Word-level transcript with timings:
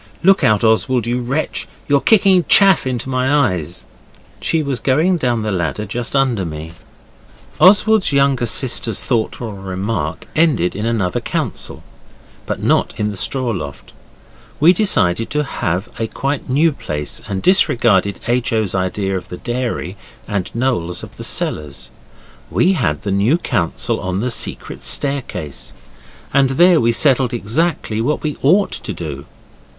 Look 0.23 0.43
out, 0.43 0.63
Oswald, 0.63 1.05
you 1.05 1.19
wretch, 1.21 1.67
you're 1.87 2.01
kicking 2.01 2.43
chaff 2.45 2.87
into 2.87 3.07
my 3.07 3.31
eyes.' 3.51 3.85
She 4.39 4.63
was 4.63 4.79
going 4.79 5.17
down 5.17 5.43
the 5.43 5.51
ladder 5.51 5.85
just 5.85 6.15
under 6.15 6.43
me. 6.43 6.73
Oswald's 7.59 8.11
younger 8.11 8.47
sister's 8.47 9.03
thoughtful 9.03 9.53
remark 9.53 10.25
ended 10.35 10.75
in 10.75 10.87
another 10.87 11.19
council. 11.21 11.83
But 12.47 12.63
not 12.63 12.99
in 12.99 13.11
the 13.11 13.15
straw 13.15 13.51
loft. 13.51 13.93
We 14.59 14.73
decided 14.73 15.29
to 15.29 15.43
have 15.43 15.87
a 15.99 16.07
quite 16.07 16.49
new 16.49 16.71
place, 16.71 17.21
and 17.27 17.43
disregarded 17.43 18.19
H. 18.27 18.51
O.'s 18.51 18.73
idea 18.73 19.15
of 19.15 19.29
the 19.29 19.37
dairy 19.37 19.97
and 20.27 20.49
Noel's 20.55 21.03
of 21.03 21.15
the 21.17 21.23
cellars. 21.23 21.91
We 22.49 22.73
had 22.73 23.03
the 23.03 23.11
new 23.11 23.37
council 23.37 23.99
on 23.99 24.19
the 24.19 24.31
secret 24.31 24.81
staircase, 24.81 25.73
and 26.33 26.49
there 26.57 26.81
we 26.81 26.91
settled 26.91 27.35
exactly 27.35 28.01
what 28.01 28.23
we 28.23 28.35
ought 28.41 28.71
to 28.71 28.93
do. 28.93 29.27